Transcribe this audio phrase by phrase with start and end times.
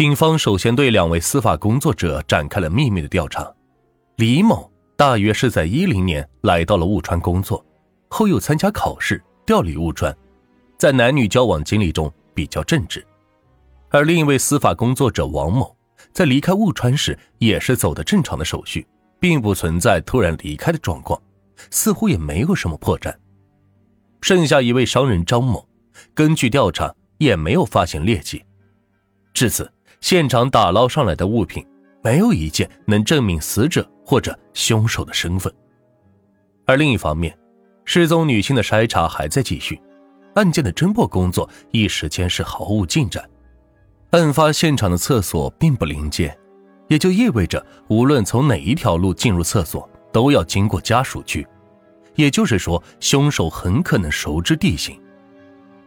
[0.00, 3.46] 警方首先对两位司法工作者展开了秘密的调查。
[4.16, 7.62] 李某大约是在一零年来到了雾川工作，
[8.08, 10.16] 后又参加考试调离雾川，
[10.78, 13.06] 在男女交往经历中比较正直。
[13.90, 15.76] 而另一位司法工作者王某，
[16.14, 18.86] 在离开雾川时也是走的正常的手续，
[19.18, 21.20] 并不存在突然离开的状况，
[21.70, 23.14] 似乎也没有什么破绽。
[24.22, 25.68] 剩下一位商人张某，
[26.14, 28.42] 根据调查也没有发现劣迹。
[29.34, 29.70] 至此，
[30.00, 31.64] 现场打捞上来的物品
[32.02, 35.52] 没有一件能证明死者或者凶手的身份。
[36.66, 37.36] 而另一方面，
[37.84, 39.80] 失踪女性的筛查还在继续，
[40.34, 43.28] 案件的侦破工作一时间是毫无进展。
[44.10, 46.36] 案发现场的厕所并不临街，
[46.88, 51.46] 也就意味着无论从哪一条路进入厕所，都要经过家属区。
[52.16, 55.00] 也就是说，凶手很可能熟知地形。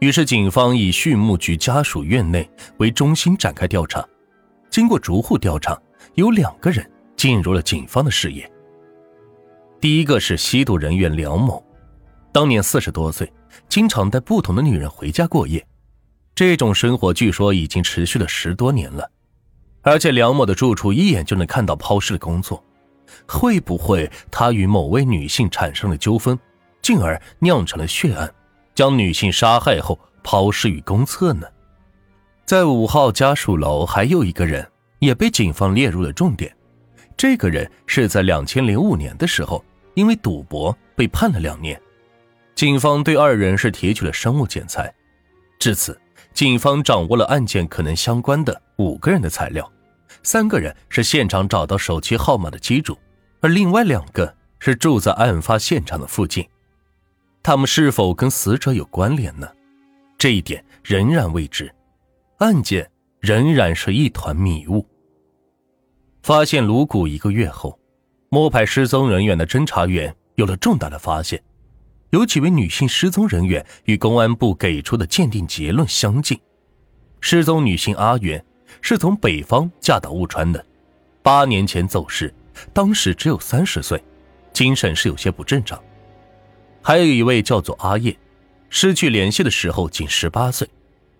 [0.00, 4.02] 于是，警方以畜牧局家属院内为中心展开调查。
[4.70, 5.78] 经过逐户调查，
[6.14, 8.50] 有两个人进入了警方的视野。
[9.78, 11.62] 第一个是吸毒人员梁某，
[12.32, 13.30] 当年四十多岁，
[13.68, 15.62] 经常带不同的女人回家过夜。
[16.34, 19.10] 这种生活据说已经持续了十多年了，
[19.82, 22.64] 而且梁某的住处一眼就能看到抛尸的工作，
[23.26, 26.38] 会不会他与某位女性产生了纠纷，
[26.80, 28.32] 进而酿成了血案，
[28.74, 31.46] 将女性杀害后抛尸于公厕呢？
[32.44, 34.66] 在五号家属楼还有一个人
[34.98, 36.54] 也被警方列入了重点，
[37.16, 41.80] 这个人是在两千零五年的时候因为赌博被判了两年，
[42.54, 44.92] 警方对二人是提取了生物检材，
[45.58, 45.98] 至此。
[46.32, 49.68] 警方掌握了案件可能相关的五个人的材料，
[50.22, 52.96] 三个人是现场找到手机号码的机主，
[53.40, 56.46] 而另外两个是住在案发现场的附近。
[57.42, 59.48] 他们是否跟死者有关联呢？
[60.18, 61.74] 这一点仍然未知，
[62.38, 62.88] 案件
[63.20, 64.86] 仍然是一团迷雾。
[66.22, 67.78] 发现颅骨一个月后，
[68.28, 71.42] 摸排失踪人员的侦查员有了重大的发现。
[72.10, 76.38] 有几位女性失踪人员与公安部给出的鉴定结论相近。
[77.20, 78.44] 失踪女性阿元
[78.82, 80.62] 是从北方嫁到雾川的，
[81.22, 82.34] 八年前走失，
[82.72, 84.02] 当时只有三十岁，
[84.52, 85.80] 精神是有些不正常。
[86.82, 88.16] 还有一位叫做阿叶，
[88.68, 90.68] 失去联系的时候仅十八岁，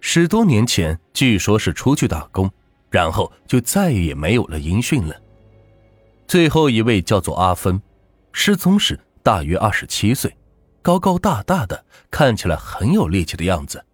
[0.00, 2.50] 十多年前据说是出去打工，
[2.90, 5.14] 然后就再也没有了音讯了。
[6.26, 7.80] 最后一位叫做阿芬，
[8.32, 10.34] 失踪时大约二十七岁。
[10.82, 13.84] 高高大大的，看起来很有力气的样子。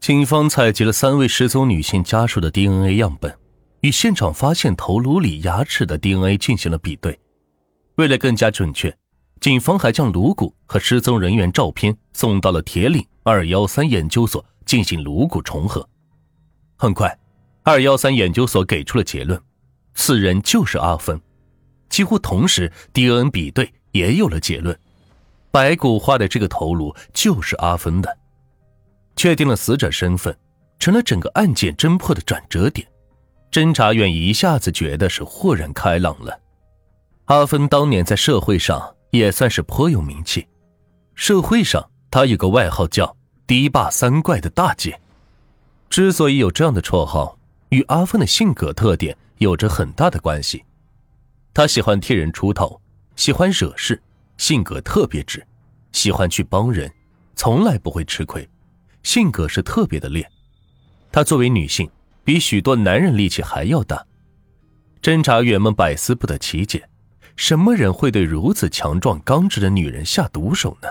[0.00, 3.34] 警方采集了三位失踪女性家属的 DNA 样本，
[3.80, 7.18] 与现场发现头颅里牙齿的 DNA 进行了比对。
[7.94, 8.94] 为了更加准确，
[9.40, 15.88] 警方还将颅骨和失踪人员照片送到了铁岭二幺三研究所进行颅骨重合。
[16.76, 17.16] 很快，
[17.62, 19.40] 二幺三研究所给出了结论：
[19.94, 21.20] 此人就是阿芬。
[21.88, 24.78] 几乎同时，DNA 比对也有了结论。
[25.50, 28.18] 白骨化的这个头颅就是阿芬的，
[29.16, 30.36] 确定了死者身份，
[30.78, 32.86] 成了整个案件侦破的转折点。
[33.50, 36.38] 侦查员一下子觉得是豁然开朗了。
[37.24, 40.46] 阿芬当年在社会上也算是颇有名气，
[41.14, 45.00] 社会上他有个外号叫“堤坝三怪”的大姐。
[45.88, 47.38] 之所以有这样的绰号，
[47.70, 50.64] 与阿芬的性格特点有着很大的关系。
[51.54, 52.80] 他喜欢替人出头，
[53.16, 54.00] 喜欢惹事。
[54.36, 55.44] 性格特别直，
[55.90, 56.88] 喜欢去帮人，
[57.34, 58.48] 从来不会吃亏，
[59.02, 60.24] 性格是特别的烈。
[61.10, 61.90] 她作为女性，
[62.22, 64.06] 比许多男人力气还要大。
[65.02, 66.88] 侦查员们百思不得其解，
[67.38, 70.88] 什么人会对如此强壮刚直的女人下毒手呢？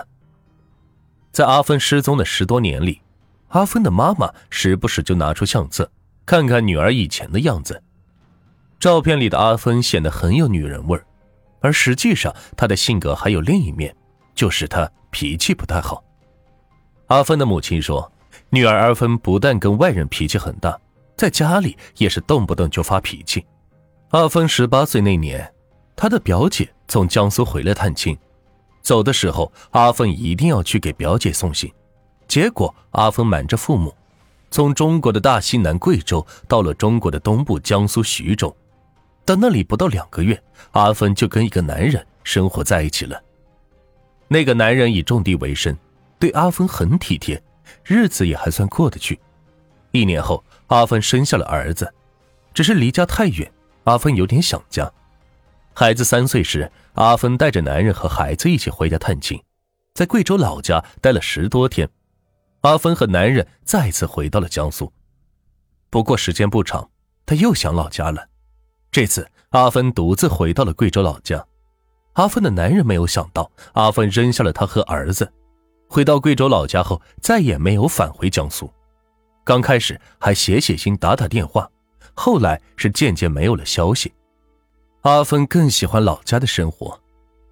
[1.30, 3.02] 在阿芬失踪的十多年里，
[3.48, 5.88] 阿芬的妈妈时不时就拿出相册，
[6.24, 7.80] 看看女儿以前的样子。
[8.80, 11.04] 照片里的阿芬显得很有女人味儿。
[11.60, 13.94] 而实际上，她的性格还有另一面，
[14.34, 16.02] 就是她脾气不太好。
[17.08, 18.10] 阿芬的母亲说，
[18.48, 20.80] 女儿阿芬不但跟外人脾气很大，
[21.14, 23.44] 在家里也是动不动就发脾气。
[24.12, 25.52] 阿芬十八岁那年，
[26.00, 28.16] 他的表姐从江苏回来探亲，
[28.82, 31.68] 走的时候，阿芬一定要去给表姐送信。
[32.28, 33.92] 结果，阿芬瞒着父母，
[34.48, 38.56] 从中国的大西南贵州到了中国的东部江苏徐州。
[39.24, 40.40] 到那里不到两个月，
[40.70, 43.20] 阿芬就跟一个男人生活在一起了。
[44.28, 45.76] 那个男人以种地为生，
[46.20, 47.42] 对阿芬很体贴，
[47.82, 49.18] 日子也还算过得去。
[49.90, 51.92] 一年后，阿芬生下了儿子，
[52.54, 53.50] 只是离家太远，
[53.82, 54.88] 阿芬有点想家。
[55.78, 59.40] 孩子三岁时，阿芬带着男人和孩子一起回家探亲，
[59.94, 61.88] 在贵州老家待了十多天。
[62.62, 64.92] 阿芬和男人再次回到了江苏，
[65.88, 66.90] 不过时间不长，
[67.24, 68.26] 他又想老家了。
[68.90, 71.46] 这次阿芬独自回到了贵州老家。
[72.14, 75.32] 阿芬的男人没有想到，阿芬扔下了他和儿子，
[75.88, 78.68] 回到贵州老家后再也没有返回江苏。
[79.44, 81.70] 刚开始还写写信、打打电话，
[82.14, 84.12] 后来是渐渐没有了消息。
[85.08, 87.00] 阿芬更喜欢老家的生活，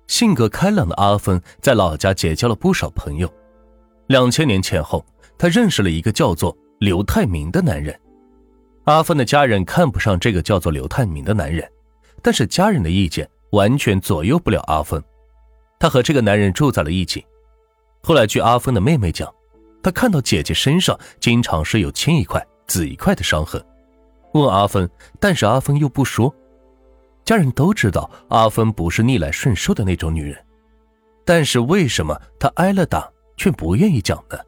[0.09, 3.33] 性格开朗的阿芬在老家结交了不少朋友。
[4.09, 5.03] 两千年前后，
[5.39, 7.99] 她认识了一个叫做刘泰明的男人。
[8.85, 11.67] 阿芬的家人看不上这个叫做刘泰明的男人，
[12.21, 15.03] 但是家人的意见完全左右不了阿芬。
[15.79, 17.25] 她和这个男人住在了一起。
[18.03, 19.35] 后来，据阿芬的妹妹讲，
[19.83, 23.65] 她看到姐姐身上经常是有青一块紫一块的伤痕，
[24.35, 24.87] 问阿芬，
[25.19, 26.31] 但是阿芬又不说。
[27.27, 30.43] 家人都知道阿芬不是逆来顺受的那种女人，
[31.25, 34.39] 但是为什么她挨了打却不愿意讲呢？